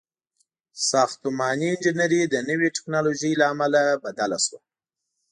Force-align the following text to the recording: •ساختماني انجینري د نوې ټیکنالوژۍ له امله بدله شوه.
•ساختماني 0.91 1.67
انجینري 1.73 2.21
د 2.33 2.35
نوې 2.49 2.67
ټیکنالوژۍ 2.75 3.31
له 3.39 3.45
امله 3.53 3.81
بدله 4.03 4.37
شوه. 4.45 4.59